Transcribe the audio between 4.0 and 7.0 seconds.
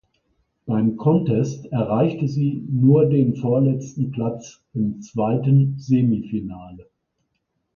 Platz im zweiten Semifinale.